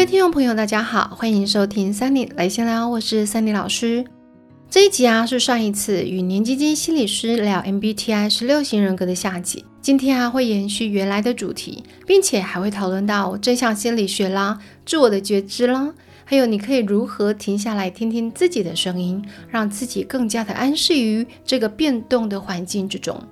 [0.00, 4.02] 各位听众朋友，大家好，欢迎收听 Sunny 来闲聊，我是 Sunny 老师。
[4.70, 15.92] 这一集啊是上一次与年基金心理师聊 MBTI 十六型人格的下集，今天啊会延续原来的主题，并且还会讨论到正向心理学啦、自我的觉知啦，
[16.24, 23.22] 还有你可以如何停下来听听自己的声音，让自己更加的安适于这个变动的环境之中。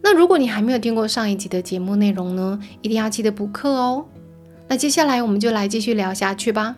[0.00, 4.06] 那如果你还没有听过上一集的节目内容呢，一定要记得补课哦。
[4.68, 6.76] 那接下来我们就来继续聊下去吧。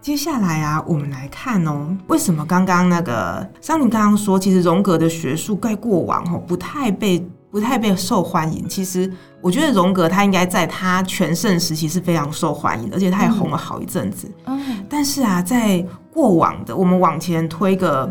[0.00, 8.68] 接下来啊，我们来看哦，为什么刚刚那个桑尼刚刚说，其实荣格的学术在过往哦不太被不太被受欢迎。
[8.68, 9.08] 其实
[9.40, 14.28] 我觉得荣格他应该在他全盛时期是非常受欢迎的，而且他也红了好一阵子。
[14.46, 18.10] 嗯，但是啊，在过往的我们往前推个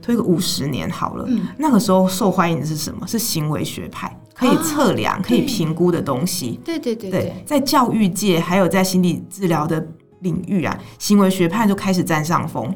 [0.00, 3.06] 推个五十年好了，那个时候受欢迎的是什么？
[3.06, 4.18] 是行为学派。
[4.38, 9.84] 可以测量、可以评估的东西，对对对对，在教育界还有在心理治疗的
[10.20, 12.72] 领域啊，行为学派就开始占上风。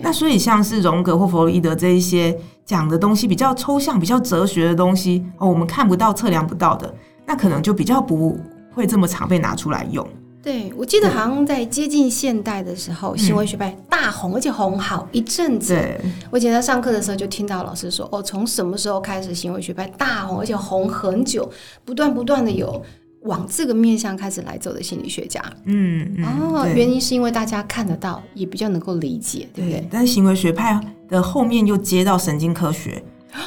[0.00, 6.92] 那所以像是荣格或弗洛伊德这一些讲的东西比较抽象、比较哲学的东西哦，我们看不到、测量不到的，
[7.26, 8.40] 那可能就比较不
[8.72, 10.08] 会这么常被拿出来用。
[10.44, 15.74] 对，我记得好像在接近现代的时候，行为学派大红，而且红好一阵子。
[16.30, 21.50] 我以前在上课的时候就听到老师说：“哦，从什么时候开始行为学派大红，而且红很久，
[21.82, 22.84] 不断不断的有
[23.22, 29.88] 往这个面向开始来走的心理学家。”嗯，哦，原因是因为大家看得到，也比较能够理解，对不对？
[29.90, 33.02] 但是行为学派的后面又接到神经科学，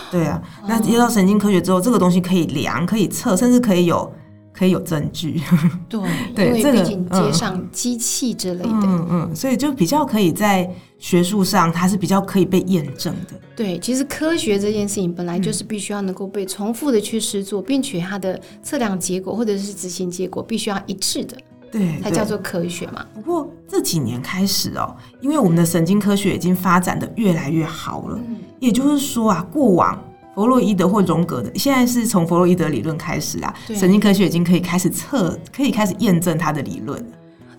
[0.09, 4.11] 对啊，那接到神经科学之后，这个东西可以量，可以测，甚至可以有。
[4.58, 5.40] 可以有证据，
[5.88, 6.02] 对，
[6.34, 13.40] 对，因为毕竟接上机器之类的，嗯嗯，所以就比较可以在学术上，它是比较可以被验证的。
[13.56, 21.38] 对，其实科学这件事情本来就是必须要能够被重复的去试做，并且它的测量结果或者是执行结果必须要一致的，
[21.72, 23.06] 对，才叫做科学嘛。
[23.14, 28.20] 不过这几年开始哦，因为我们的神经科学已经发展的越来越好了，
[28.60, 30.04] 也就是说啊，过往。
[30.37, 37.03] 弗洛伊德或荣格的，现在是从弗洛伊德理论开始啊，神经科学已经可以开始测，可以开始验证他的理论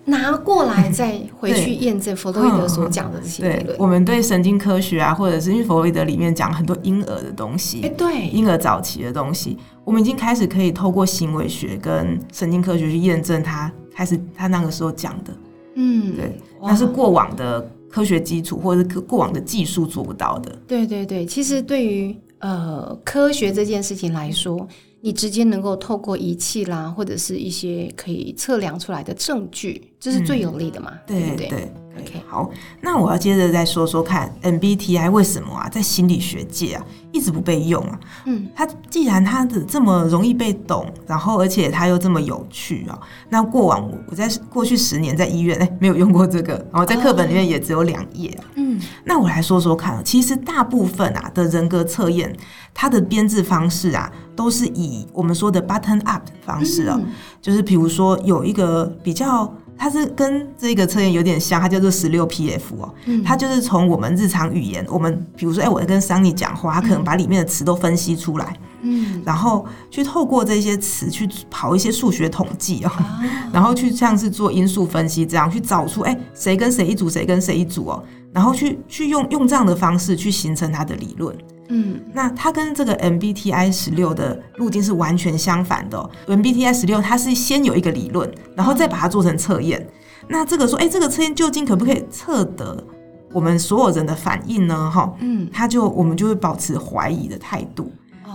[0.05, 3.77] 拿过来再回去验证弗洛伊德所讲的这些理论。
[3.77, 15.33] 我们对神经科学啊，或者是因为弗洛伊德里面讲很多婴儿的东西，哎，对，婴儿早期的东西，我们已经开始可以透过行为学跟神经科学去验证他开始他那个时候讲的。
[15.75, 20.57] 嗯，对，那是过往的科学基础或者是过往的技术做不到的。
[20.65, 24.67] 对对对，其实对于呃，科学这件事情来说，
[25.01, 30.93] 你直接能够透过仪器啦，或者是一些可以测量出来的证据，这是最有利的嘛？
[31.05, 31.71] 对对对。
[32.01, 32.49] OK，好，
[32.81, 37.99] 那我要接着再说说看，MBTI 为什么啊，在心理学界啊一直不被用啊？
[38.25, 42.99] 嗯，它既然它的这么容易被懂，然后而且它又这么有趣啊，
[43.29, 48.37] 那过往我在过去十年在医院哎没有用过这个，然后在课本里面也只有两页。
[48.55, 52.35] 嗯，那我来说说看，其实大部分啊的人格测验，
[52.73, 56.99] 它的编制方式啊都是以我们说的 button up 的方式啊，
[57.41, 59.51] 就是比如说有一个比较。
[59.79, 62.93] 它是跟这个测验有点像，它叫做十六 PF 哦，
[63.25, 72.91] 它就是从我们日常语言，我们比如说，哎，我在跟桑尼讲话，他可能把里面的词都分析出来，嗯，然后去透过这些词去跑一些数学统计哦，
[73.53, 78.03] 然后去像是做因素分析，这样去找出，哎，谁跟谁一组，谁跟谁一组哦，
[78.33, 81.35] 然后去去用用这样的方式去形成它的理论。
[81.71, 86.09] 嗯，那它跟这个 MBTI 十六的路径是完全相反的。
[86.25, 89.87] MBTI 十六它是先有一个理论，然后再把它做成测验。
[90.27, 92.83] 那这个说，哎，这个测验究竟可不可以测得
[93.31, 94.89] 我们所有人的反应呢？
[94.89, 97.91] 哈，嗯，他就我们就会保持怀疑的态度。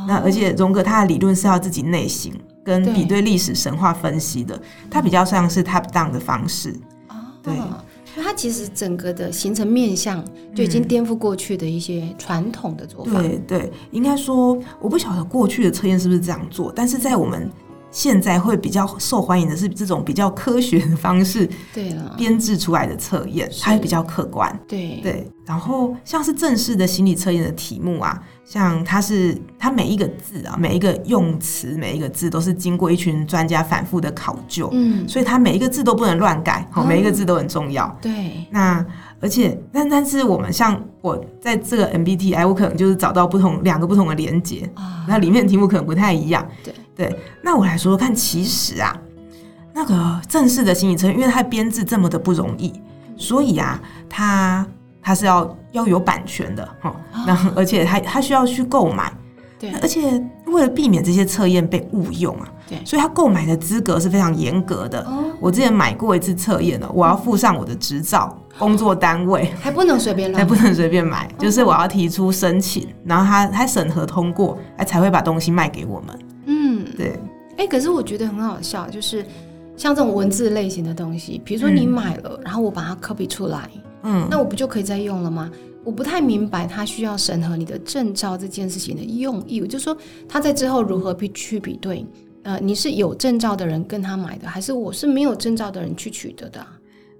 [0.06, 2.30] 那而且荣格他的理论是要自己内省
[2.64, 6.72] 跟比对历史神话分析的，他比较像是 top down 的方式。
[7.42, 7.54] 对。
[8.22, 13.20] 它其实整个的形成面相就已经颠覆过去的一些传统的做法。
[13.20, 17.50] 对对，应该说我不晓得过去的测验是不是这样做，但是在我们
[17.90, 24.58] 现在会比较受欢迎的是这种比较科学的方式，对了，编制出来的测验，它会比较客观。
[24.66, 28.22] 对对，然后像是正式的心理测验的题目啊。
[28.46, 37.88] 像它是它每一个字啊，每一个用词，每一个字都是经过一群专家反复的考究，嗯，所以它每一个字都不能乱改，好，每一个字都很重要。
[38.02, 38.84] 对，那
[39.18, 46.46] 而且但但是我们像我在这个 MBTI，我可能就是找到不同两个不同的连接啊，那里面的题目可能不太一样。
[46.62, 48.94] 对对，那我来说说看，其实啊，
[49.72, 52.74] 那个正式的心理测验，因为它编制这么的不容易，
[53.16, 54.66] 所以啊，它。
[55.04, 56.96] 它是要要有版权的哈，
[57.26, 59.12] 那而且它它需要去购买，
[59.58, 65.00] 对，而且为了避免这些测验被误用啊，对，所以他购买的资格是非常严格的。
[65.02, 76.18] 哦，我之前买过一次测验了，我要附上我的执照、工作单位，还不能随便还不能随便买，就是我要提出申请，然后他他审核通过，哎才会把东西卖给我们。
[76.46, 77.18] 嗯，对。
[77.56, 79.24] 哎，可是我觉得很好笑，就是
[79.76, 83.68] 像这种文字类型的东西，比如说你买了，然后我把它 copy 出来，
[84.04, 85.50] 嗯，那我不就可以再用了吗？
[85.82, 89.94] 我不太明白他需要审核你的证照这件事情的用意，我就说
[90.26, 92.06] 他在之后如何去去比对，
[92.42, 96.64] 呃，你是有证照的人跟他买的，还是我是没有证照的人去取得的？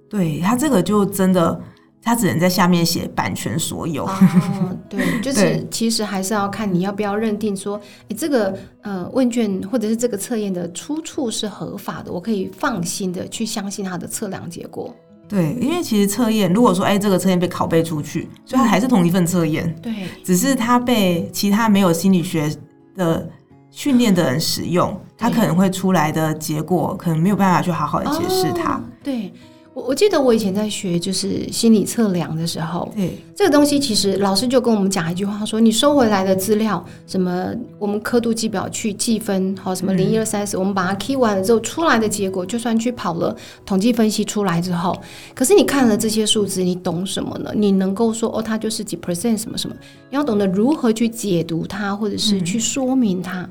[0.09, 1.61] 对他这个就真的，
[2.01, 4.09] 他只能在下面写版权所有。
[4.89, 7.79] 对，就是其实还是要看你要不要认定说，
[8.09, 14.91] 哎，这个呃问卷或者是这个测验的出处是合法的，我可以放心的去相信他的测量结果。
[15.27, 19.91] 对，因为其实测验，如果说哎，这个测验被拷贝出去，所以它还是同一份测验，对，
[20.23, 22.49] 只是它被其他没有心理学
[22.95, 23.27] 的
[23.71, 29.33] 训练的人使用，它可能会出来的结果，可能没有办法去好好的解释它，对。
[29.75, 43.35] 我我记得我以前在学就是心理测量的时候，对这个东西，其实老师就跟我们讲一句话，说你收回来的资料，什么我们刻度计表去计分，好什么零一二三四，我们把它 key 完了之后，出来的结果，就算去跑了
[43.65, 44.97] 统计分析出来之后，
[45.33, 47.51] 可是你看了这些数字，你懂什么呢？
[47.53, 49.75] 你能够说哦，它就是几 percent 什么什么？
[50.09, 53.45] 你要懂得如何去解读它，或者是去说明它。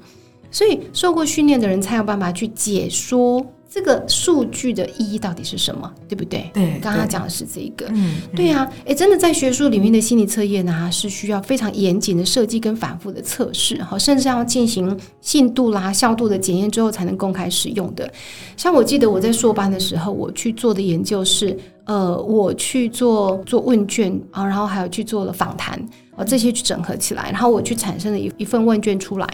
[0.51, 3.45] 所以受过训练的人才有办法去解说。
[3.75, 5.93] 这个数据的意义到底是什么？
[6.09, 6.49] 对不对？
[6.55, 7.87] 对，刚刚讲的是这一个。
[7.91, 18.09] 嗯，对呀，哎，真的在学术里面的心理测验呢，是需要非常严谨的设计跟反复的测试，哈，甚至要进行信度啦、效度的检验之后才能公开使用的。
[18.57, 25.77] 像我记得我在硕班的时候，我去做的研究是，呃，我去做做问卷啊，然后还有去做了访谈
[26.17, 29.29] 啊，这些去整合起来，然后我去产生了一一份问卷出来。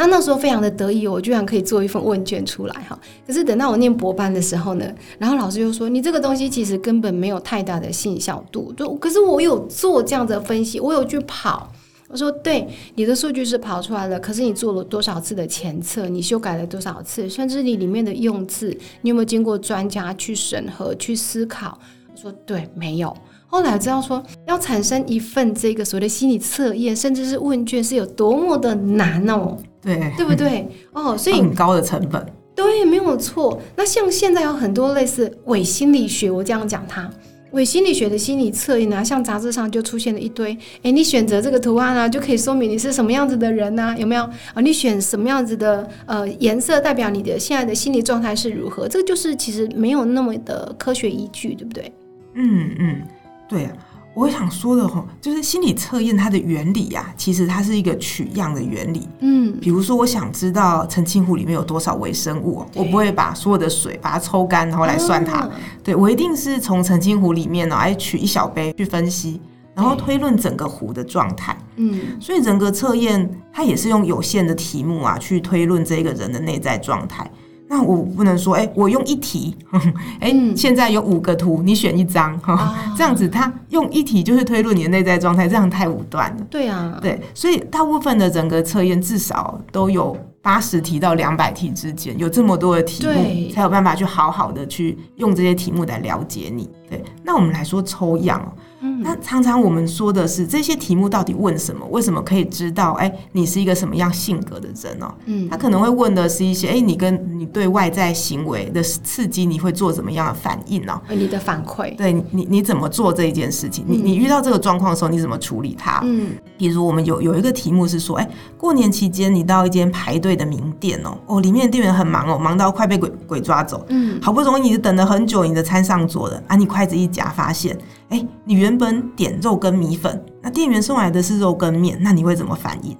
[0.00, 2.98] 那那时候非常的得意，我居然可以做一份问卷出来哈。
[3.26, 11.70] 可是等到我念博班的时候呢，然后老师就说：“你这个东西其实根本没有太大的信效度。”就可是我有做这样的分析，我有去跑。
[12.08, 16.08] 我说：“对，你的数据是跑出来了，可是你做了多少次的前测？
[16.08, 17.28] 你修改了多少次？
[17.28, 21.78] 甚至你里面的用字，你有没有经过专家去审核、去思考？”
[22.10, 23.14] 我说：“对，没有。”
[23.46, 29.58] 后来知道说，要产生一份这个所谓的心理测验，甚至是问卷，是有多么的难哦。
[29.82, 30.68] 对，对不对？
[30.92, 32.24] 哦，所以很高的成本。
[32.54, 33.60] 对，没有错。
[33.74, 37.10] 那像现在有很多类似伪心理学，我这样讲它，
[37.52, 40.54] 伪心理学的心理测验啊，像杂志上就出现了一堆。
[40.82, 43.94] 哎，你选择这个图案啊，就可以说明你是什么样子的人呢？
[43.98, 44.22] 有没有
[44.52, 44.60] 啊？
[44.60, 48.86] 你选什么样子的呃颜色，代表你的现在的心理状态是如何？
[48.86, 51.90] 这个就是其实没有那么的科学依据，对不对？
[52.34, 53.02] 嗯嗯，
[53.48, 53.70] 对。
[54.12, 59.08] 我想说的哈，就是心理测验它的原理呀，其实它是一个取样的原理。
[59.20, 65.48] 嗯，比如说我想知道澄清湖里面有多少微生物，我不会把所有的水把它抽干，然后来算它。
[65.82, 69.40] 对我一定是从澄清湖里面呢，来取一小杯去分析，
[69.74, 71.56] 然后推论整个湖的状态。
[71.76, 77.30] 嗯，所以人格测验它也是用有限的题目啊，去推论这个人的内在状态。
[77.72, 79.56] 那我不能说，哎，我用一题，
[80.18, 86.46] 哎，现在有五个图，你选一张哈，这样子，他用一题就是推论你的内在状态，这样太武断了。
[86.50, 96.68] 对啊，对，所以大部分的整个测验至少都有八十题到两百题之间，有这么多的题目，才有办法去好好的去用这些题目来了解你。
[96.88, 98.52] 对，那我们来说抽样。
[98.80, 101.86] 那常常我们说的是这些题目到底问什么？
[101.90, 102.92] 为什么可以知道？
[102.94, 105.14] 哎，你是一个什么样性格的人哦？
[105.26, 111.00] 嗯，他可能会问的是一些，哎，你跟你对外在行为的刺激，你会做怎么样的反应呢？
[111.10, 113.84] 你的反馈，对你，你怎么做这一件事情？
[113.86, 116.00] 你你遇到这个状况的时候，你怎么处理它？
[116.04, 123.82] 嗯，比如我们有有一个题目是说，哎，过年期间你到一间排队的名店哦，哦，里面的店员很忙哦，忙到快被鬼鬼抓走。
[123.88, 127.74] 嗯，好不容易你等了很久，你的餐上桌了，啊，你筷子一夹，发现。
[128.10, 132.94] 哎，你原本点肉跟米粉，那店员送来的是肉跟面，那你会怎么反应？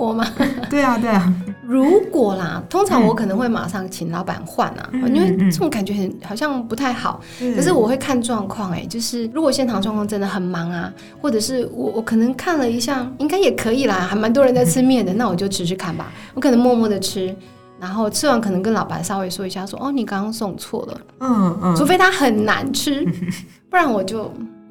[0.00, 0.26] 我吗？
[0.70, 1.32] 对啊，对啊。
[1.66, 7.20] 如果啦，通常我可能会马上请老板换啊，因为这种感觉很好像不太好。
[7.54, 16.12] 可是我会看状况，哎，就是如果现场状况真的很忙啊，或者是我我可能看了一下，应该也可以啦，还蛮多人在吃面的， 那我就吃吃看吧。
[16.34, 17.34] 我可能默默的吃。
[17.80, 23.02] 然后吃完可能跟老板稍微说一下，说哦，你刚刚送错了，嗯嗯，除非它很难吃，
[23.70, 24.30] 不然我就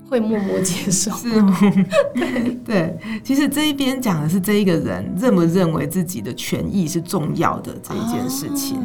[0.10, 1.12] 会默默接受。
[1.18, 1.30] 是，
[2.16, 8.78] 对对，其实这一边讲的是这一个人认不认为自己的权益是重要的这一件事情。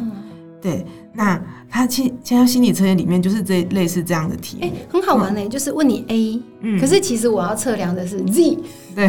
[0.65, 8.57] 对，那他其现在心理测验里面就是这类似这样的题，哎，很好玩呢，就是问你 A，嗯，可是其实我要测量的是 Z，
[8.95, 9.07] 对，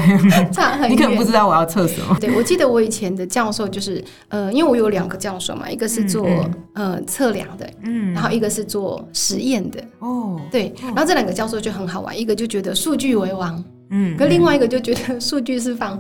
[0.53, 2.15] 差很 你可能不知道我要测什么。
[2.21, 6.29] 对，我记得我以前的教授就是，呃，因为我有两个教授嘛，一个是做
[6.75, 15.99] 呃测量的，嗯，然后一个是做实验的，哦，对，然后这两个教授就很好玩，一个就觉得数据为王，嗯，可另外一个就觉得数据是放。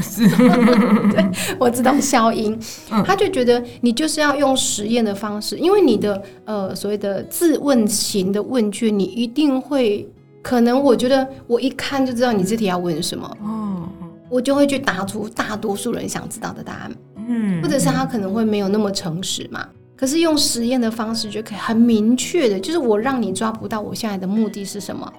[0.00, 0.28] 是，
[1.10, 1.24] 对，
[1.58, 2.58] 我知道消音，
[3.04, 10.06] 他就觉得你就是要用实验的方式，因为你的呃所谓的自问型的问卷，你一定会
[10.42, 13.88] 可能，我觉得我一看就知道你这题要问什么，哦，
[14.28, 16.92] 我就会去答出大多数人想知道的答案，
[17.28, 19.66] 嗯，或者是他可能会没有那么诚实嘛，
[19.96, 25.12] 可是用实验的方式就可以很明确的，就是我让你抓不到我现在的目的是什么。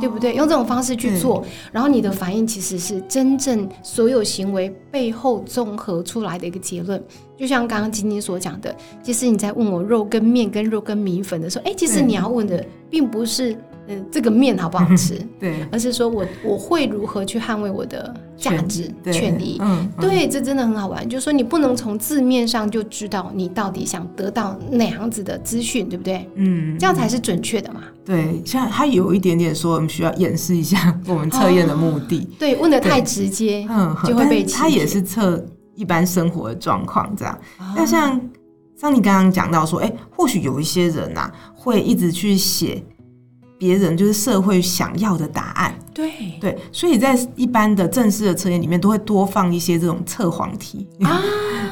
[0.00, 0.34] 对不对？
[0.34, 7.02] 用这种方式去做，然后你的反应其实是真正所有行为背后综合出来的一个结论。
[7.36, 13.56] 就像刚刚晶晶所讲的，其实你在问我肉跟面跟肉跟米粉的时候，哎，其实你要问的并不是。
[13.96, 15.20] 嗯，这个面好不好吃？
[15.38, 19.58] 对，而是说我我会如何去捍卫我的价值、权利？
[19.60, 21.08] 嗯，对，这真的很好玩。
[21.08, 26.28] 就是说，你不能从字面上就知道你到底想得到哪样子的资讯，对不对？
[26.34, 27.82] 嗯，这样才是准确的嘛。
[28.04, 32.28] 对，像他有一点点说，我们需要演示一下 我们测验的目的。
[32.38, 35.44] 对，问的太直接，嗯，就会被他也是测
[35.74, 37.38] 一般生活的状况这样。
[37.76, 38.20] 那像
[38.76, 42.82] 像你刚刚讲到说，哎，或许有一些人呐，会一直去写。
[43.62, 51.22] 别人就是社会想要的答案，对对，所以在一般的正式的测验里面，都会多放一些这种测谎题啊，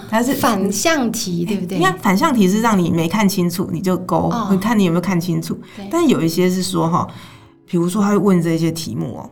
[0.08, 1.78] 它是反向题，对不对？
[1.78, 5.58] 你看反向题是让你没看清楚你就勾，会看你有没有看清楚。
[5.90, 7.04] 但有一些是说哈，
[7.66, 9.30] 比如说他会问这些题目哦，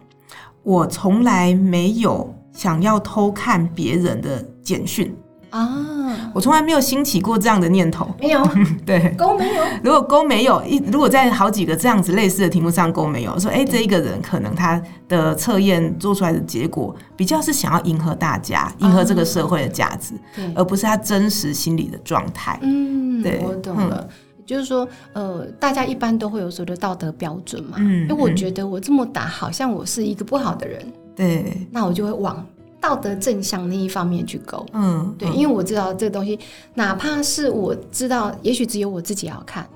[0.64, 5.14] 我从来没有想要偷看别人的简讯。
[5.50, 8.46] 啊，我从来没有兴起过这样的念头，没有，
[8.84, 9.62] 对，勾没有。
[9.82, 20.14] 如果勾没有，一如果在好几个这样子类似的题目上勾没有，说哎，这一个人可能他的测验做出来的结果比较是想要迎合大家，迎合这个社会的价值，
[20.54, 22.58] 而不是他真实心理的状态。
[22.62, 24.06] 嗯，对，我懂了。
[24.44, 27.76] 就是说，呃，大家一般都会有所谓的道德标准嘛。
[27.78, 30.90] 嗯，因为我觉得我这么打，好像我是一个不好的人。
[31.14, 32.42] 对，那我就会往。
[32.80, 36.38] 道德正向那一方面去勾，嗯，对，因为我知道这个东西，
[36.74, 39.68] 哪怕是我知道，也许只有我自己要看，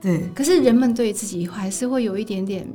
[0.00, 2.66] 对，可是人们对自己还是会有一点点，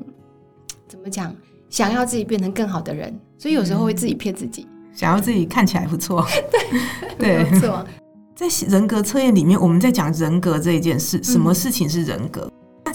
[0.87, 1.35] 怎么讲，
[1.69, 6.25] 想要自己变成更好的人，所以有时候会自己骗自己，想要自己看起来不错，
[7.19, 7.85] 对，没错。
[8.35, 12.47] 在人格测验里面，我们在讲人格这一件事，什么事情是人格？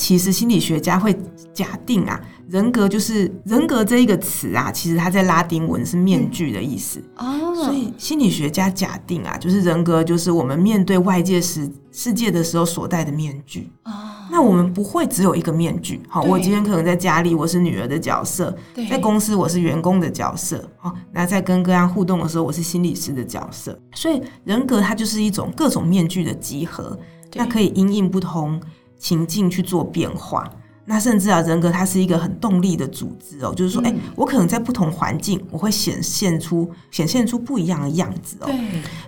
[0.02, 1.16] 那其实心理学家会
[1.54, 2.20] 假定啊。
[2.48, 7.54] 人格就是人格这一个词啊，其实它在拉丁文是面具的意思哦。
[7.54, 13.92] 所以心理学家假定啊，就是人格就是我们面对外界世世界的时候所戴的面具哦。
[14.30, 16.00] 那我们不会只有一个面具。
[16.08, 18.54] 好，我今天可能在家里我是女儿的角色，
[18.90, 20.68] 在公司我是员工的角色。
[20.78, 23.78] 好，那在跟各样互动的时候，我是心理师的角色。
[23.94, 26.98] 所以人格它就是一种各种面具的集合，
[27.34, 28.60] 那可以因应不同
[29.02, 30.48] 情境去做变化。
[30.84, 38.46] 那甚至啊，人格它是一个很动力的组织哦，就是说，哎，我可能在不同环境，我会显现出显现出不一样的样子哦。
[38.46, 38.56] 对，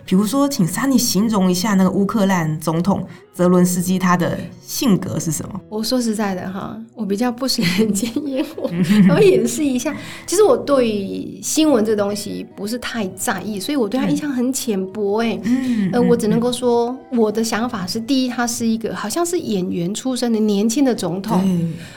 [0.04, 3.06] 比如说，请莎妮形容一下那个乌克兰总统。
[3.34, 5.60] 泽伦斯基他的性格是什么？
[5.68, 8.70] 我说实在的哈，我比较不食人间烟火，
[9.12, 9.92] 我演示一下。
[10.24, 15.20] 其实我对新闻这东西不是太在意，所以我对他印象很浅薄。
[15.20, 15.36] 哎，
[15.92, 21.42] 呃，我只能够说，我的想法是：第一，他是一个好像是演员出身的年轻的总统。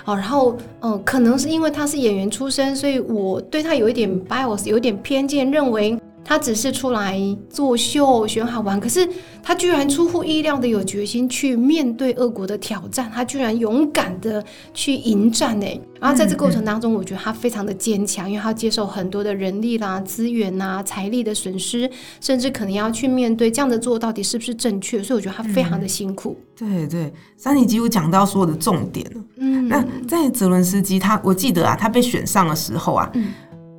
[0.05, 5.97] 哦，然后，嗯，可能是因为他是演员出身，所以我对他有一点 bias，有一点偏见，认为。
[6.27, 7.17] 他只是出来
[7.49, 9.07] 作秀、选好玩，可是
[9.41, 14.43] 他居然出乎意料的有决心去面对俄国的挑战，他居然勇敢的
[14.73, 15.65] 去迎战呢。
[16.01, 26.37] 然后在这过程当中，我觉得他非常的坚强，因为他接受很多的人力啦、资源呐、财力的损失，甚至可能要去面对这样的做到底是不是正确，所以我觉得他非常的辛苦。
[26.53, 29.23] 对对，三里几乎讲到所有的重点了。
[29.37, 33.09] 嗯，那在泽伦斯基，他我记得啊，他被选上的时候啊。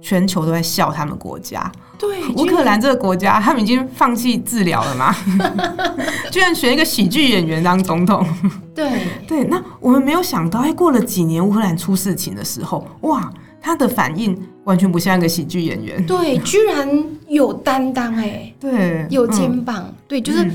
[0.01, 5.15] 全球都在笑他们国家，对乌克兰这个国家，他们已经放弃治疗了吗？
[6.31, 8.27] 居然选一个喜剧演员当总统，
[8.75, 9.45] 对 对。
[9.45, 16.89] 那我们没有想到，哎，过了几年乌克兰出事情的时候，哇，他的反应完全不像一个喜剧演员，对，居然
[17.27, 20.49] 有担当，哎，对，有肩膀，对，就是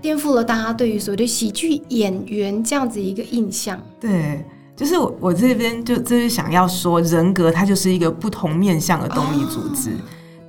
[0.00, 4.44] 颠覆了大家对于所谓的喜剧演员这样子一个印象，对。
[4.76, 9.90] 就是我我这边就就是想要说，人格它就是一个不同面向的动力组织。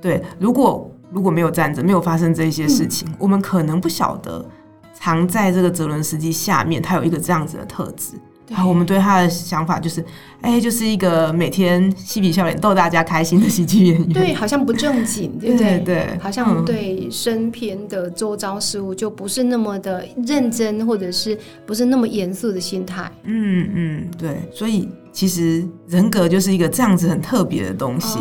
[0.02, 4.44] 对，如果如果没有战争，没有发生这些事情，我们可能不晓得
[4.92, 8.16] 藏在这个泽伦斯基下面，他有一个这样子的特质。
[8.52, 10.04] 好，我们对他的想法就是，
[10.42, 14.08] 哎，就是一个每天嬉皮笑脸逗大家开心的喜剧演员。
[14.12, 15.78] 对，好像不正经，对不对？
[15.78, 23.10] 对，好像对身边的周遭事物就不是那么的认真，或者是不是那么严肃的心态。
[23.22, 24.36] 嗯嗯，对。
[24.52, 28.18] 所以其实人格就是一个这样子很特别的东西。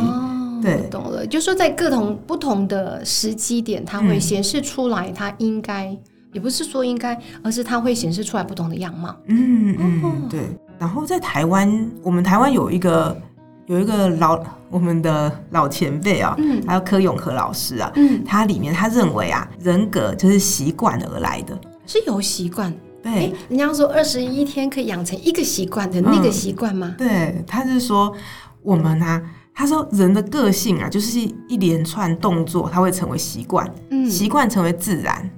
[0.62, 1.26] 对，懂了。
[1.26, 5.98] 就是说在各同不同的时机点，它会显示出来，它应该。
[6.34, 9.14] 也不是说应该，而是它会显示出来不同的样貌。
[9.26, 10.40] 嗯嗯，对。
[10.80, 13.22] 然后在台湾，我们台湾有一个
[13.66, 22.74] 有一个老我们的老前辈啊，嗯，还有柯永和老师啊，嗯，他里面他认为啊，人格就是习惯而来的，是有习惯。
[23.04, 26.96] 对，人家说二十一天可以养成一个习惯的那个习惯吗？
[26.98, 28.16] 对，他是说
[28.62, 29.22] 我们啊，
[29.54, 35.30] 他说人的个性啊，就是一连串动作，它会成为习惯，嗯，习惯成为自然。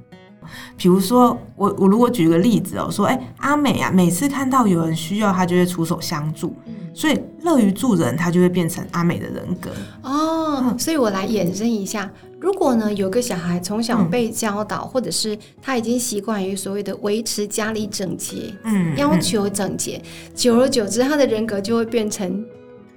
[0.77, 6.53] 比如说，我我如果举一个例子哦，说，哎，阿美啊，每次看到有人需要，她就会出手相助，
[6.93, 9.71] 所以乐于助人，她就会变成阿美的人格
[10.03, 10.75] 哦。
[10.77, 20.01] 所以我来延伸一下，如果呢，有个小孩从小被教导，或者是他已经习惯于所谓的维持家里整洁，嗯，要求整洁，
[20.35, 22.45] 久而久之，他的人格就会变成，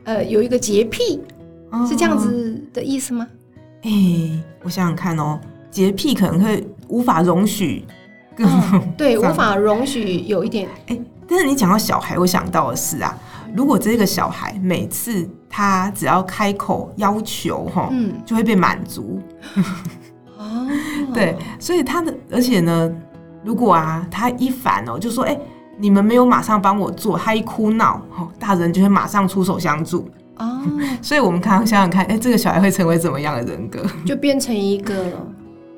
[0.06, 1.20] 呃，有一个洁癖，
[1.86, 3.26] 是这样子的意思吗？
[3.82, 3.90] 哎，
[4.62, 5.38] 我想想看哦。
[5.68, 7.84] 洁癖可能会无法容许，
[8.96, 10.98] 对，无法容许有一点哎。
[11.28, 13.18] 但是你讲到小孩，我想到的是啊，
[13.54, 19.20] 如果这个小孩每次他只要开口要求哈，嗯，就会被满足。
[20.38, 20.66] 哦，
[21.12, 22.90] 对，所以他的，而且呢，
[23.44, 25.38] 如果啊他一烦哦，就说哎，
[25.78, 28.00] 你们没有马上帮我做，他一哭闹，
[28.38, 30.08] 大人就会马上出手相助。
[30.38, 30.60] 哦，
[31.00, 33.84] 所以我们看想想看，哎，这个小孩会成为怎么样的人格？
[34.04, 34.94] 就变成一个。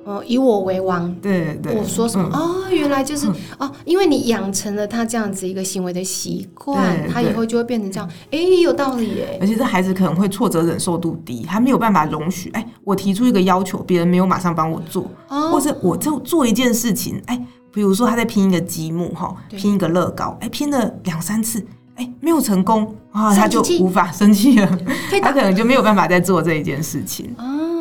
[0.04, 3.26] 呃，以我为王，对对，我说什么哦，原来就是
[3.58, 9.36] 哦，因为你养成了他这样子一个行为的习惯，他以后就会变成这样，哎，有道理哎。
[9.38, 17.38] 而且这孩子可能会挫折忍受度低，他没有办法容许，哎，我提出一个要求，别人没有马上帮我做，或者我就做一件事情，哎，
[17.78, 21.64] 比如说他在拼一个积木哈，拼一个乐高，哎，拼了两三次，
[21.94, 24.78] 哎，没有成功啊，他就无法生气了，
[25.22, 27.32] 他可能就没有办法再做这一件事情。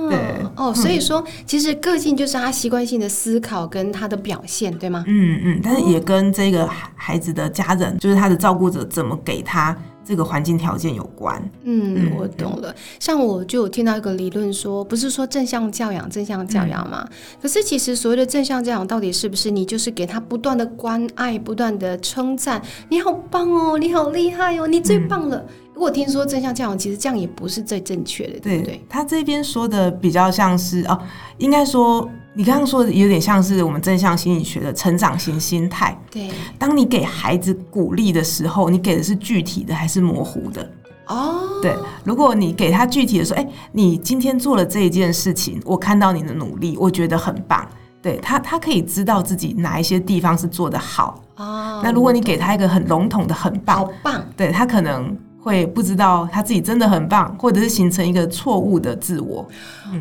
[0.08, 0.20] 对。
[0.56, 5.04] 哦，所以说其实个性就是他习惯性的思考跟他的表现，对吗？
[5.08, 9.76] 嗯嗯，但是也跟这个孩子的家人，就是他的照顾者怎么给他
[10.08, 11.52] 这个环境条件有关。
[11.64, 12.74] 嗯，我懂了。
[12.98, 17.06] 像我就有听到一个理论说，不是说正向教养，正向教养嘛？
[17.42, 25.46] 可是其实所谓的正向教养，到底是不是你就是给他不断的关爱，不断的称赞，你好棒哦，你好厉害哦，你最棒了。
[25.78, 28.84] 如果听说正向教养，其实这样也不是最正确的，对不对？
[28.90, 31.00] 他这边说的比较像是哦，
[31.38, 35.96] 应该说你刚刚说的有点像是我们正向心理学的成长型心态。
[36.10, 40.68] 对，当你给孩子鼓励的时候，你给的是具体的还是模糊的？
[41.10, 41.76] 哦，对。
[42.04, 47.64] 如果你给他具体的说，哎，你今天做了这一件事情，我看到你的努力，我觉得很棒。
[48.02, 51.22] 对他，他可以知道自己哪一些地方是做的好。
[51.36, 55.16] 哦，那如果你给他一个很笼统的很棒，好棒，对他可能。
[55.48, 59.48] 会不知道他自己真的很棒，或者是形成一个错误的自我。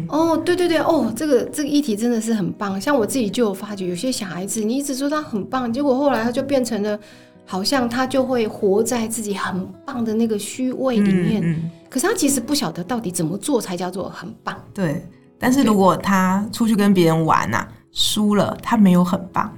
[0.08, 2.80] 哦，对对对，哦，这个这个议题真的是很棒。
[2.80, 6.98] 像我自己就有发觉，有些小孩子你一直说他很棒，结果后来他就变成了，
[7.44, 11.70] 好像他就会活在自己很棒的那个虚位里面。
[11.88, 14.56] 可是他其实不晓得到底怎么做才叫做很棒。
[14.74, 15.06] 对，
[15.38, 19.48] 但是如果他出去跟别人玩呐，输了，他没有很棒。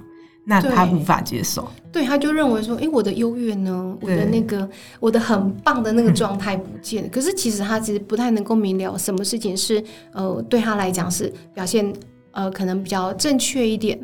[0.51, 4.67] 那他无法接受，对，他就认为说，哎，我的优越呢，我的那个，
[4.99, 7.07] 我的很棒的那个状态不见。
[7.11, 11.93] 可是其实他其实不太能够明了什么事情是，呃，对他来讲是表现，
[12.31, 14.01] 呃，可能比较正确一点。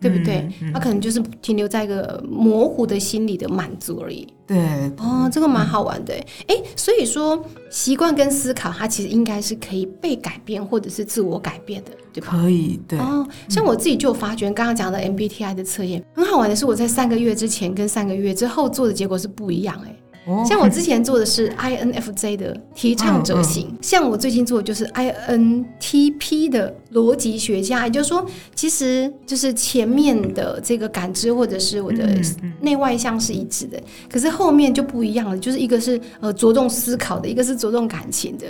[0.00, 0.48] 对不对？
[0.72, 4.26] 他可能就是停留在一个模糊的心理的满足而已。
[4.46, 4.58] 对，
[4.98, 6.14] 哦，这个蛮好玩的。
[6.46, 12.28] 哎，所以说习惯跟思考，它其实应该是可以被改变或者是自我改变的，对吧？
[12.30, 12.98] 可以，对。
[12.98, 19.80] 哦，像我自己就发觉，刚刚讲的 MBTI 的测验很好玩的是，我在三个月之前跟三个月之后做的结果是不一样。
[19.84, 19.95] 哎。
[20.44, 32.20] 像我之前做的是 INFJ 的提倡者型，像我最近做的就是 INTP 的逻辑学家，也就是说，其实就是前面的这个感知或者是我的
[32.60, 38.46] 内外向是一致的，可是后面就不一样了，就是一个是呃着重思考的，一个是着重感情的，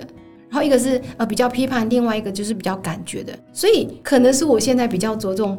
[0.49, 5.59] 然后一个是呃比较批判，另外一个就是比较感觉的，所以可能是我现在比较着重，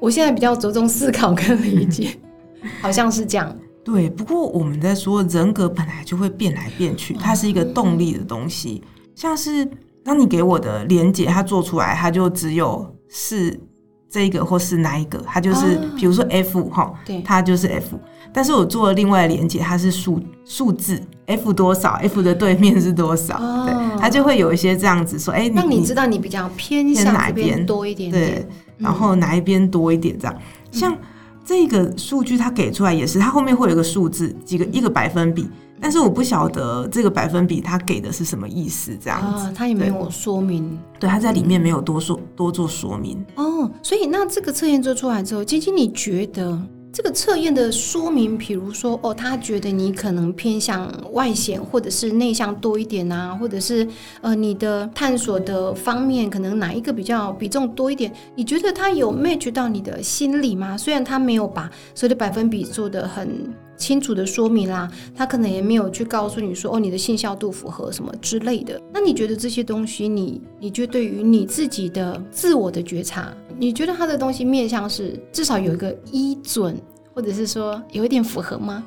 [0.00, 2.08] 我现在比较着重思考跟理解，
[2.82, 3.56] 好像是这样。
[3.84, 8.82] 对，不过我们在说人格本来就会变来变去，它是一个动力的东西。
[9.14, 9.68] 像是
[10.02, 13.60] 当你给我的连接，它做出来，它就只有是
[14.08, 17.98] 这个或是哪一个，它就是比如说 F 哈，对，它就是 F。
[18.32, 28.44] 但是我做了另外连接，它是数数字 F 多少，F 的对面是多少，对，它就会有一些这样子说，哎，让你知道你比较偏向哪边多一点，对，
[28.76, 30.36] 然后哪一边多一点这样。
[30.72, 30.96] 像
[31.44, 35.46] 这个数据它给出来也是，它后面会有一个数字，几个一个百分比，
[35.80, 43.24] 但是我不晓得这个百分比它给的是什么意思，这样子，它也没有说明，对，它在里面没有多说多做说明。
[43.36, 46.58] 哦，所以那这个测验做出来之后，晶晶你觉得？
[46.94, 53.84] 这个测验的说明，比如说哦，他觉得你可能偏向外显或者是内向多一点啊，或者是
[54.20, 58.12] 呃你的探索的方面可能哪一个比较比重多一点？
[58.36, 60.78] 你觉得他有 match 到你的心理吗？
[60.78, 63.52] 虽然他没有把所有的百分比做得很。
[63.84, 68.80] 清楚的说明啦，他可能也没有去告诉你说哦，你的性效度符合什么之类的。
[68.90, 76.80] 那你觉得这些东西，你你觉得对于你自己的自我的觉察，你觉得他的东西面向是至少有一个依准，
[77.12, 78.82] 或者是说有一点符合吗？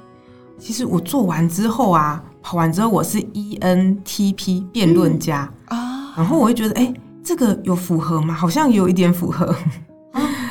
[0.57, 6.91] 其实我做完之后啊，跑完之后我是 ENTP 辩论家啊，然后我会觉得哎，
[7.23, 8.33] 这个有符合吗？
[8.33, 9.55] 好像有一点符合。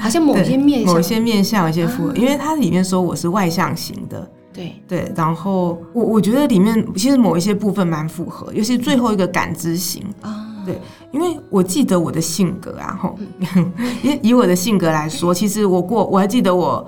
[0.01, 4.83] 好像某些面某些面相有些符合，因为它里面说我是外向型的，对。
[4.89, 10.03] 对，然后我我觉得里面其实某一些部分蛮符合，尤其最后一个感知型。
[10.23, 10.81] 啊，对，
[11.13, 13.17] 因为我记得我的性格啊，吼，
[14.03, 16.85] 以以我的性格来说， 其实我过我还记得我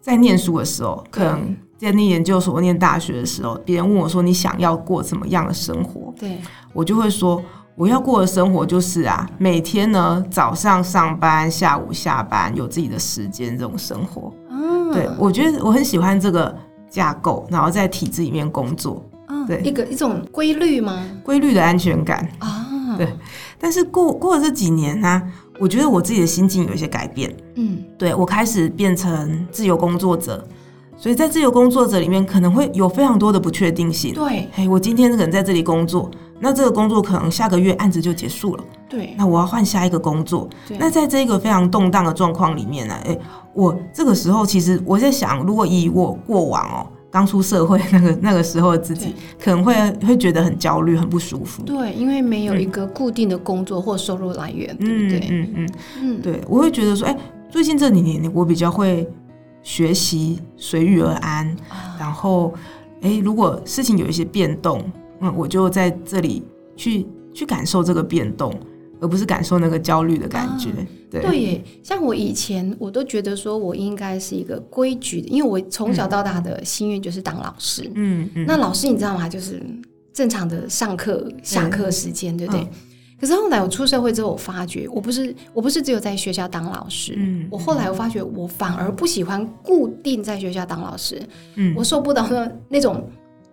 [0.00, 6.38] 在念书的时候，可能在念研究所、念大学的时候，别人问我说你想要过怎么样的生活，对。
[6.72, 7.42] 我就会说。
[7.78, 14.34] 我要过的生活就是啊，每天呢早上上班，下午下班，有自己的时间这种生活。
[14.50, 16.52] 嗯，对我觉得我很喜欢这个
[16.90, 19.04] 架构，然后在体制里面工作。
[19.28, 21.04] 嗯，对，一个一种规律吗？
[21.22, 22.66] 规律的安全感啊。
[22.96, 23.06] 对，
[23.58, 25.22] 但是过过了这几年呢，
[25.60, 27.32] 我觉得我自己的心境有一些改变。
[27.54, 30.46] 嗯，对我开始变成自由工作者。
[30.96, 34.12] 所以在自由工作者里面，可能会有非常多的不确定性。
[34.14, 38.64] 对，哎，我今天可能在这里工作，那这个工作可能下个月案子就结束了。
[38.88, 40.48] 对，那我要换下一个工作。
[40.78, 43.18] 那在这个非常动荡的状况里面呢，哎，
[43.54, 49.74] 我这个时候其实我在想，如果以我过往哦，刚出社会那个 那个时候的自己，可能会
[50.06, 51.62] 会觉得很焦虑、很不舒服。
[51.64, 55.28] 对，因为没有一个固定的工作或收入来源，对不对？
[55.30, 55.68] 嗯嗯
[56.00, 57.16] 嗯，对，我会觉得说，哎，
[57.50, 59.08] 最近这几年我比较会。
[59.60, 61.54] 学习随遇而安，
[61.98, 62.54] 然后，
[63.02, 64.82] 哎，如果事情有一些变动，
[65.20, 66.42] 嗯，我就在这里
[66.76, 68.52] 去去感受这个变动，
[69.00, 70.70] 而不是感受那个焦虑的感觉。
[71.10, 77.90] 对，对耶，像我以前我都觉得说我应该是一个规矩的，因为我从小到大的心愿就是当老师。
[77.94, 79.28] 嗯嗯，那老师你知道吗？
[79.28, 79.62] 就是
[80.12, 82.68] 正常的上课下课时间，对不对？
[83.20, 91.20] 可是后来我出社会之后，我发觉我不是我不是只有在学校当老师，嗯，我后来我发觉我反而不喜欢固定在学校当老师，
[91.56, 93.02] 嗯，我受不了那那种。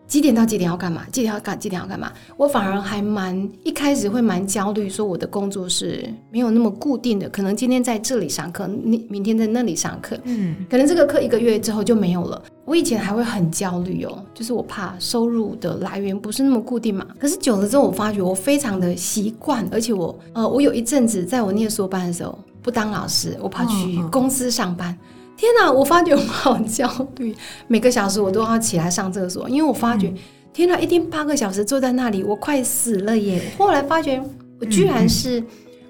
[0.07, 1.03] 几点到几点要干嘛？
[1.11, 1.59] 几点要干？
[1.59, 2.11] 几点要干嘛？
[2.37, 12.41] 我反而还蛮一开始会蛮焦虑，说我的工作是没有那么固定的，可能今天在这里上课，明明天在那里上课，嗯，可能这个课一个月之后就没有了。
[12.65, 17.05] 我以前还会很焦虑哦，就是我怕收入的来源不是那么固定嘛。
[17.19, 24.95] 可是久了之后，我发觉我非常的习惯，而且我呃，我有一阵子在我念书班的时候不当老师，我跑去公司上班。
[25.37, 25.71] 天哪！
[25.71, 27.35] 我发觉我好焦虑，
[27.67, 30.13] 每个小时我都要起来上厕所，因为我发觉，
[30.53, 33.41] 天哪，一天八个小时坐在那里，我快死了耶！
[33.57, 34.21] 后来发觉，
[34.59, 35.43] 我居然是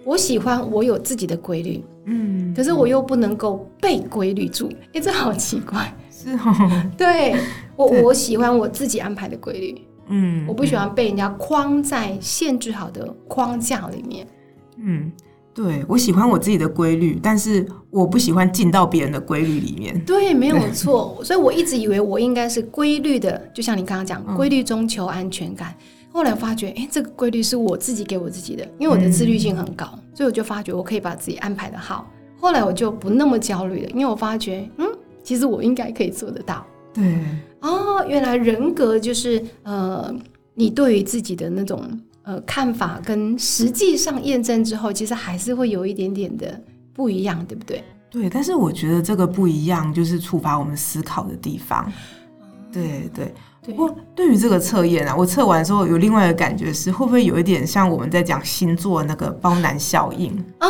[0.03, 7.35] 我喜欢我有自己的规律，嗯，可是我又不能够被规律住，哎，这好奇怪，是哦， 对
[7.75, 14.27] 我我喜欢我自己安排的规律，嗯，我不喜欢被人家框在限制好的框架里面，
[14.77, 15.11] 嗯。
[15.55, 19.97] 对，我喜欢我自己的规律，但是我不喜欢进到别人的规律里面。
[20.03, 21.17] 对，没有错。
[21.23, 25.73] 所以我一直以为我应该是规律的，就像你刚刚讲，规律中求安全感。
[26.11, 32.11] 后来发觉，哎，这个规律是我自己给我自己的，因为我的自律性很高，所以我就发觉我可以把自己安排的好。
[32.37, 34.85] 后来我就不那么焦虑了，因为我发觉，嗯，
[35.23, 36.65] 其实我应该可以做得到。
[36.93, 37.23] 对，
[37.61, 40.13] 哦，原来人格就是呃，
[40.53, 41.81] 你对于自己的那种。
[42.25, 46.59] 呃，看法跟实际上验证之后，其实还是会有一点点的
[46.91, 47.83] 不一样，对不对？
[48.09, 51.91] 对，但是我觉得这个不一样，就是触发我们思考的地方。
[52.71, 60.67] 对对，不过对于这个测验啊，我测完之后有另外一个感觉是，会不会有一点像我们在讲星座那个包男效应啊？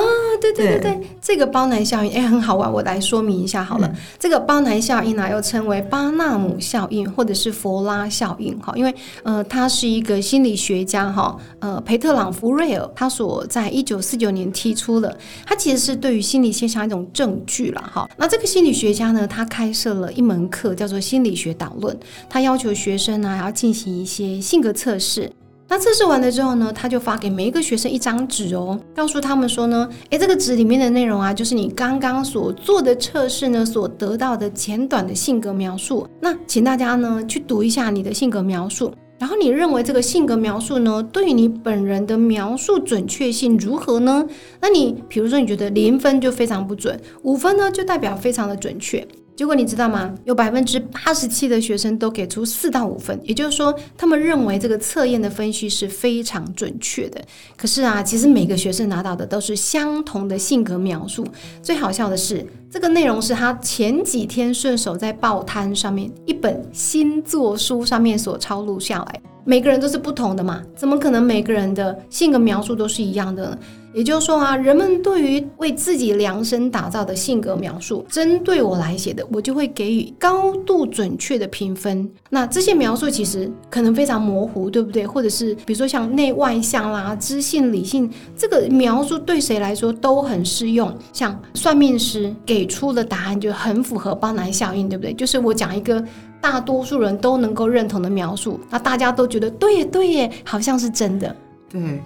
[0.54, 3.92] 对对对对，这个包男效应哎很好玩，我来说明一下好了。
[4.20, 18.08] 这个包男效应呢，又称为巴纳姆效应或者是佛拉效应哈，因为呃，他是一个心理学家哈，呃，培特朗福瑞尔他所在一九四九年提出的，他其实是对于心理现象一种证据了哈。
[18.16, 21.98] 那这个心理学家呢，他开设了一门课叫做心理学导论，
[22.30, 22.76] 他要求。
[22.76, 25.32] 学生呢，还要进行一些性格测试。
[25.68, 36.08] 那测试完了之后呢，他就发给每一个学生一张纸哦，告诉他们说呢，诶，这个纸里面的内容啊，就是你刚刚所做的测试呢，所得到的简短的性格描述。
[36.22, 44.26] 那请大家呢去读一下你的性格描述，然后你认为这个性格描述呢，对于你本人的描述准确性如何呢？
[44.62, 49.06] 那你比如说你觉得零分就非常不准，五分呢就代表非常的准确。
[49.36, 50.16] 结果你知道吗？
[50.24, 57.22] 有百分之八十七的学生都给出四到五分，也就是说，他们认为这个测验的分析是非常准确的。
[57.58, 61.28] 可是啊，其实每个学生拿到的都是相同的性格描述。
[61.62, 69.22] 最好笑的是，这个内容是他前几天顺手在报摊上面一本星座书上面所抄录下来。
[69.44, 73.58] 每个人都是不同的嘛，怎么可能每个人的性格描述都是一样的呢？
[73.96, 82.12] 也就是说啊，人们对于为自己量身打造的性格描述，针对我来写的，我就会给予高度准确的评分。
[82.30, 85.08] 那这些描述其实可能非常模糊，对不对？
[85.08, 90.94] 或者是比如说像内外向啦、知性理性，这个描述对谁来说都很适用。
[91.14, 95.14] 像算命师给出的答案就很符合包男效应，对不对？
[95.14, 96.04] 就是我讲一个
[96.42, 101.34] 大多数人都能够认同的描述，那大家都觉得对耶对耶，好像是真的。
[101.70, 102.04] 对。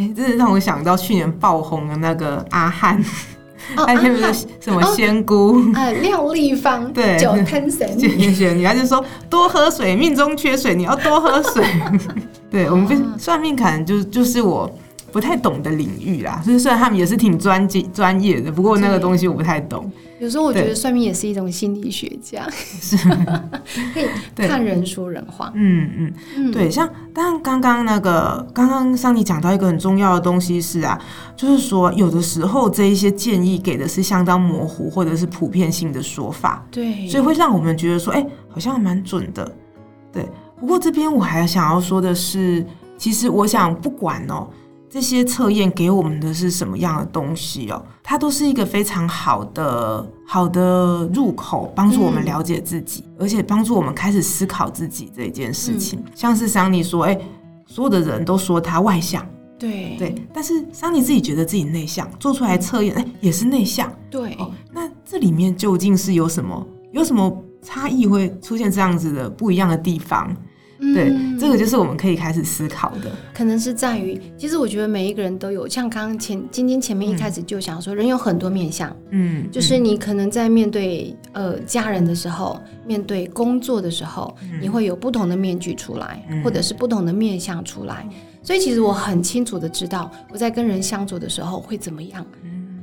[0.00, 2.98] 哎，真的让我想到去年爆红的那个阿汉，
[3.76, 11.62] 还 有那个什么仙姑，呃，廖丽芳，对，酒喷神， 酒喷神你，他就说多喝水，命中缺水，你要多喝水。
[12.50, 14.70] 对我们算命，可能就就是我。
[15.12, 19.90] 不太懂的领域啦，就是虽然他们也是挺专精专业的，不过那个东西我不太懂。
[20.20, 22.94] 有时候我觉得算命也是一种心理学家，是
[23.94, 24.06] 可以
[24.46, 25.50] 看人说人话。
[25.54, 31.00] 嗯嗯，对，像但刚刚那个刚刚桑尼讲到一个很重要的东西是啊，
[31.34, 39.50] 就是说有的时候这一些建议给的是相当模糊或者是普遍性的说法，对，所以会让我们觉得说，哎，好像蛮准的。
[40.12, 42.62] 对，不过这边我还想要说的是，
[42.98, 44.46] 其实我想不管哦。
[44.90, 47.80] 这些测验给我们的是什么样的东西哦？
[48.02, 56.02] 它都是一个非常好的、好的入口，帮助我们了解自己，而且帮助我们开始思考自己这一件事情。
[56.12, 57.16] 像是桑尼说：“哎，
[57.66, 59.24] 所有的人都说他外向，
[59.56, 63.92] 对对，但是桑尼自己觉得自己内向，做出来测验，哎，也是内向。
[64.10, 64.36] 对，
[64.72, 66.66] 那这里面究竟是有什么？
[66.90, 70.34] 有什么差异会出现这样子的不一样的地方？”
[70.80, 73.10] 对，这个就是我们可以开始思考的。
[73.34, 88.08] 可能是在于，其实我觉得每一个人都有，像刚刚前今天前面一开始就想说，人有很多面相，嗯，就是你可能在面对呃家人的时候，面对工作的时候，你会有不同的面具出来，或者是不同的面相出来。
[88.42, 92.24] 所以其实我很清楚的知道，我在跟人相处的时候会怎么样。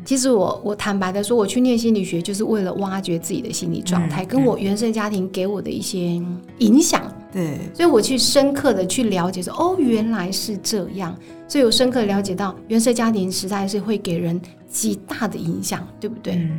[0.06, 6.22] 其实我我坦白的说，我去念心理学就是为了挖掘自己的心理状态，跟我原生家庭给我的一些
[6.60, 7.12] 影响。
[7.38, 11.16] 对，所以我去深刻的去了解，说哦，原来是这样。
[11.48, 16.50] 所以我深刻了解到，原生家庭实在是会给人极大的影响，对不对？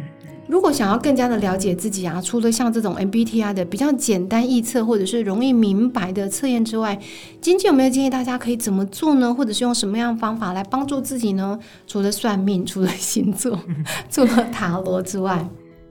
[0.46, 6.96] 如果想要更加的了解自己啊，除了像这种 MBTI 的比较简单易测或者是容易明白的测验之外，
[7.40, 9.34] 今天有没有建议大家可以怎么做呢？
[9.34, 11.58] 或者是用什么样的方法来帮助自己呢？
[11.88, 13.58] 除了算命，除了星座，
[14.08, 15.44] 除了塔罗之外，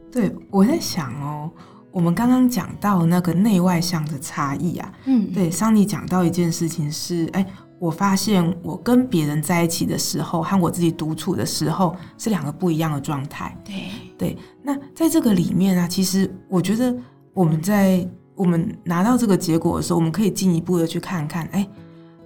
[0.10, 1.52] 对我在想哦，
[1.98, 7.44] 我们刚刚讲到那个内外向的差异啊，嗯，对，桑尼讲到一件事情是，哎。
[7.80, 13.56] 我发现我跟别人在一起的时候，和我自己独处的时候是两个不一样的状态。
[13.64, 13.76] 对
[14.18, 16.96] 对，那在这个里面啊，其实我觉得
[17.36, 21.68] 我们在我们拿到这个结果的时候，我们可以进一步的去看看，哎，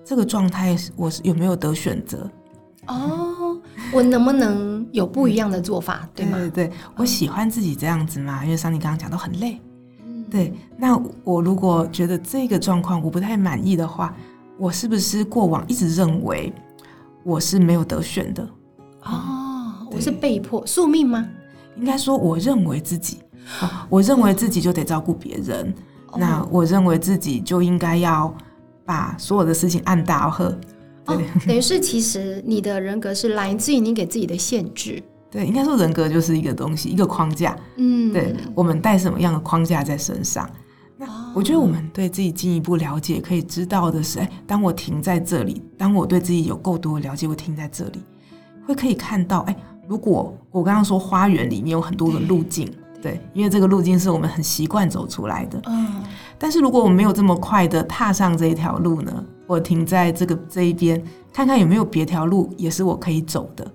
[0.05, 2.31] 这个状态我是有没有得选择？
[2.88, 3.60] 哦，
[3.91, 6.08] 我能不能有不一样的做法？
[6.13, 6.38] 对吗？
[6.38, 9.60] 对对，我喜欢自己这样子嘛，因为桑尼刚刚讲到很累。
[10.06, 10.54] 嗯，对。
[10.77, 14.13] 那我如果觉得这个状况我不太满意的话，
[14.58, 16.54] 我是不是过往一直认为
[17.23, 18.47] 我是没有得选的？
[19.04, 21.27] 哦，我是被迫宿命吗？
[21.77, 23.19] 应该说，我认为自己，
[23.89, 25.73] 我认为自己就得照顾别人。
[26.17, 28.36] 那我认为自己就应该要
[28.86, 30.54] 把所有的事情按大喝。
[31.15, 35.02] 哦，等于是其实你的人格是来自于你给自己的限制。
[35.30, 37.58] 对，应该说人格就是一个东西，一个框架。
[37.78, 40.50] 嗯，对，我们带什么样的框架在身上？
[40.97, 41.08] 那。
[41.34, 48.04] 我觉得我们对自己进一步了解，可以知道的是，哎，当我停在这里，当我对自己有够多的了解，我停在这里，
[48.67, 49.56] 会可以看到，哎，
[49.88, 52.69] 如果我刚刚说花园里面有很多的路径，
[53.02, 56.04] 对，因为这个路径是我们很习惯走出来的，嗯，
[56.41, 60.99] 但是如果我没有这么快的踏上这一条路呢，我停在这个这一边，
[61.32, 63.71] 看看有没有别条路也是我可以走的。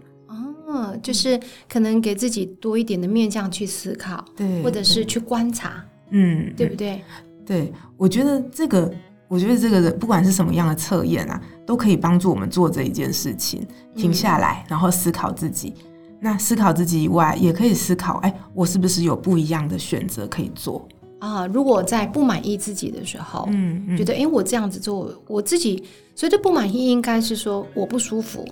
[0.69, 7.01] 嗯，就是可能给自己多一点的面向去思考，对，或者是去观察，嗯，对不对？
[7.47, 8.93] 对，我觉得这个，
[9.29, 15.73] 我觉得这个不管是什么样的测验啊，都可以帮助我们做这一件事情，停下来，然后思考自己。
[16.19, 20.87] 那思考自己以外，也可以思考，哎，我是不是有不一样的选择可以做
[21.19, 21.47] 啊？
[21.47, 25.83] 如果在不满意自己的时候，嗯，觉得哎，我这样子做，我自己
[26.15, 28.47] 所以这不满意，应该是说我不舒服。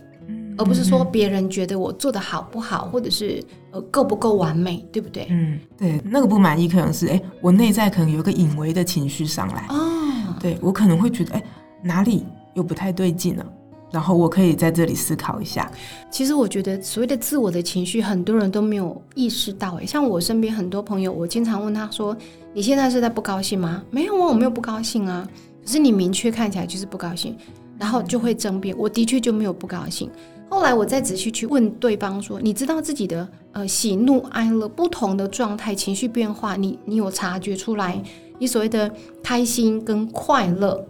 [0.56, 5.26] 而不是说别人觉得我做的好不好，或者是呃够不够完美，对不对？
[5.28, 11.42] 嗯，对，那个不满意可能是哎，我内在可能有一个隐微的情绪上来哦，对我可能会觉得哎
[11.82, 12.24] 哪里
[12.54, 13.44] 又不太对劲了，
[13.90, 15.68] 然后我可以在这里思考一下。
[16.08, 22.16] 其实我觉得所谓的自我的情绪，很多人都没有意识到哎，像我身边很多朋友，我经常问他说
[22.54, 25.28] ：“你现在是在不高兴吗？”没有啊，我没有不高兴啊，
[25.62, 27.36] 可是你明确看起来就是不高兴，
[27.78, 30.10] 然后就会争辩，我的确就没有不高兴。
[30.48, 38.00] 后来我再仔细去问对方说：“你知道自己的呃喜怒哀乐不同的状态、情绪变化，你你有察觉出来？
[38.38, 38.90] 你所谓的
[39.22, 40.86] 开心跟快乐，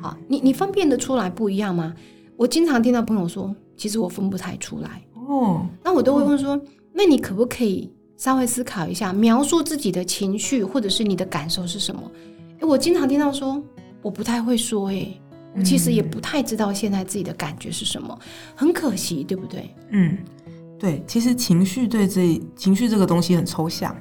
[0.00, 1.94] 好，你你分辨得出来不一样吗？”
[2.36, 6.60] 我经常听到朋友说：“其实我分不太出来。”哦，那我都会问说
[6.92, 12.02] ：“那你可不可以稍微思考一下，描述自己的情绪或者是你的感受是什么？”
[12.60, 13.62] 哎，我经常听到说
[14.02, 15.08] ：“我不太会说。”哎。
[15.64, 18.18] 其实也不太知道现在自己的感觉是什么，
[18.54, 19.74] 很可惜，对不对？
[19.88, 20.18] 嗯，
[20.78, 21.02] 对。
[21.06, 23.96] 其实情绪对这情绪这个东西很抽象，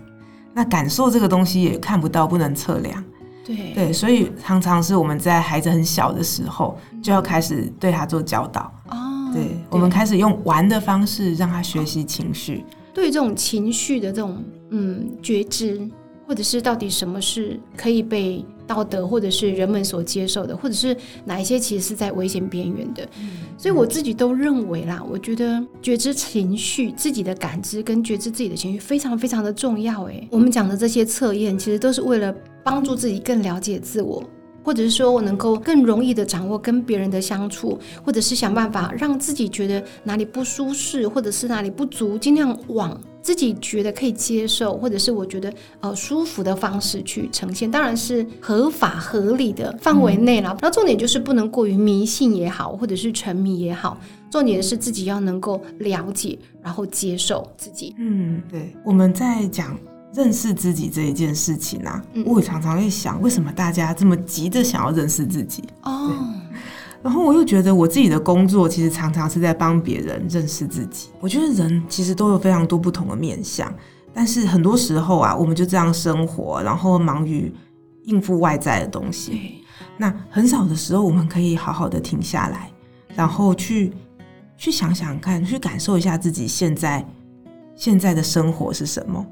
[0.54, 3.02] 那感受这个东西也看不到，不能测量。
[3.46, 8.70] 对对，所以常常是我们在孩子很小的时候就要开始对他做教导。
[8.90, 15.88] 哦，对，我们开始用玩的方式让他学习情绪，对这种情绪的这种嗯觉知。
[16.28, 23.08] 或者是到底什么是可以被道德或者是人们所接受的，或者是哪一些其实是在危险边缘的？
[23.60, 30.06] 所以我自己都认为啦，我觉得觉知情绪、自己的感知跟觉知自己的情绪非常非常的重要。
[30.06, 34.24] 诶，我们讲的这些测验，其实都是为了帮助自己更了解自我。
[34.66, 50.58] 或者是说我能够更容易的掌握跟别人的相处，或者是想办法让自己觉得哪里不舒适，或者是哪里不足，尽量往自己觉得可以接受，或者是我觉得呃舒服的方式去呈现，当然是合法合理的范围内了。
[50.62, 54.00] 那重点就是不能过于迷信也好，或者是沉迷也好，
[54.32, 57.96] 重点是自己要能够了解，然后接受自己。
[58.00, 59.78] 嗯，对，我们在讲。
[60.16, 65.64] 认识自己这一件事情啊，我也常常在想，为什么大家这么急着想要认识自己？
[65.84, 66.10] 哦，
[67.04, 71.10] 然后我又觉得我自己的工作其实常常是在帮别人认识自己。
[71.20, 73.72] 我觉得人其实都有非常多不同的面相，
[74.14, 77.54] 但是很多时候啊，我们就这样生活，然后忙于
[78.04, 79.64] 应付外在的东西。
[79.98, 82.72] 那很少的时候，我们可以好好的停下来，
[83.16, 83.92] 然后去
[84.58, 87.06] 去想想看，去感受一下自己现在
[87.76, 89.26] 现在的生活是什么。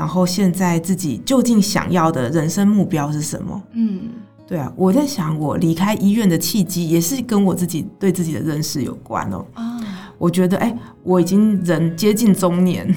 [0.00, 3.62] 然后现在自己究竟想要的人生目标是什么？
[3.74, 4.00] 嗯，
[4.48, 9.44] 对啊，我在想，我离开医院的契机也是跟我自己对自己的认识有关哦。
[9.52, 9.78] 啊，
[10.16, 12.96] 我觉得，哎，我已经人接近中年，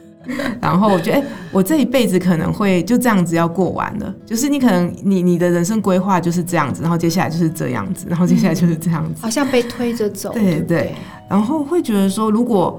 [0.60, 4.14] 然后我觉得，哎，我这一辈子可能会就这样子要过完了。
[4.26, 10.34] 就是你可能你你的人生规划就是这样子，然后接下来就是这样子，然后接下来就是这样子，好像被推着走。
[10.34, 10.94] 对对，
[11.30, 12.78] 然后会觉得说，如果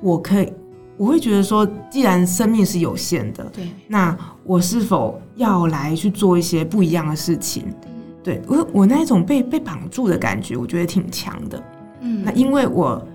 [0.00, 0.50] 我可以。
[1.00, 7.64] 我会觉得说，既然生命是有限的，对，那我是否要来去做一些不一样的事情？
[8.22, 11.62] 对我，我那一种被被绑住的感觉，我觉得挺强的。
[12.02, 13.08] 嗯，那因为我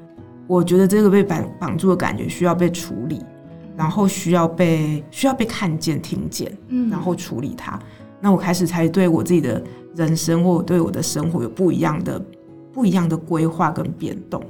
[0.47, 3.21] 我觉得这个被绑绑住的感觉需要被处理，
[3.77, 7.79] 然后需要被需要被看见、听见，嗯，然后处理它。
[8.19, 9.63] 那我开始才对我自己的
[9.95, 12.19] 人生或对我的生活有不一样的
[12.73, 14.41] 不一样的规划跟变动，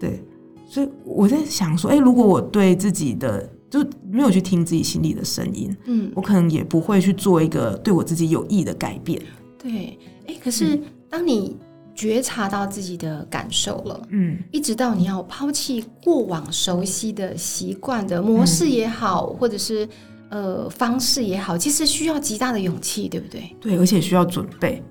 [0.00, 0.20] 对。
[0.68, 9.22] 所以我在想说，哎，如果我对自己的就没有去听自己心里的声音，嗯，我可能也不会去做一个对我自己有益的改变。
[9.58, 11.56] 对，哎，可是当你
[11.94, 19.88] 觉察到自己的感受了，嗯，一直到你要抛弃过往熟悉的习惯的模式也好，或者是
[20.30, 23.56] 呃方式也好，其实需要极大的勇气，对不对？
[23.60, 24.82] 对，而且需要准备。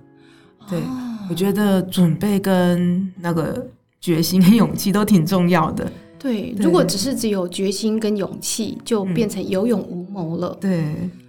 [0.70, 0.82] 对，
[1.30, 3.68] 我觉得准备跟那个。
[4.06, 5.92] 决心跟勇气都挺重要的。
[6.20, 10.56] 对，如果只是只有决心跟勇气，就变成有勇无谋了。
[10.62, 10.86] 对，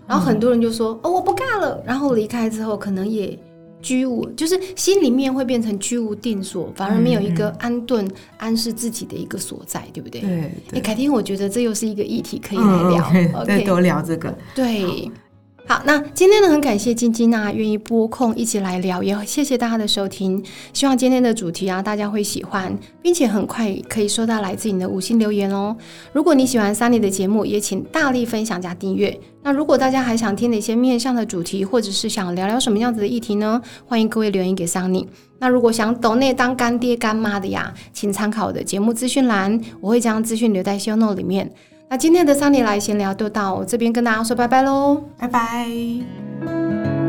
[0.07, 3.39] 然后很多人就说哦我不干了，然后离开之后可能也
[3.81, 8.07] 居无，就是心里面会变成居无定所，反而没有一个安顿、
[8.37, 10.20] 安适自己的一个所在，对不对？
[10.20, 10.53] 对。
[10.72, 14.37] 哎，凯婷，我觉得这又是一个议题可以来聊，再多聊这个。
[14.55, 15.11] 对。
[15.69, 20.41] 好，那今天呢，很感谢晶晶啊，愿意拨空一起来聊，也谢谢大家的收听。
[20.73, 25.77] 希望今天的主题啊，大家会喜欢，并且很快可以收到来自你的五星留言哦。
[26.12, 29.19] 如果你喜欢 Sunny 的节目，也请大力分享加订阅。
[29.43, 33.61] 那如果大家还想听哪些面向的主题，或者是想聊聊什么样子的议题呢？
[33.87, 35.09] 欢迎各位留言给 Sunny。
[35.41, 41.51] 那如果想抖内当干爹干妈的呀，请参考我的节目资讯栏，我会将资讯留在 Show Note 里面。
[41.89, 47.06] 那今天的三里来闲聊就到，我这边跟大家说拜拜喽，拜拜。